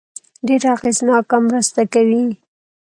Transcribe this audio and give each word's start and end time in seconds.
ډېره 0.47 0.67
اغېزناکه 0.75 1.37
مرسته 1.47 1.81
کوي. 1.93 2.25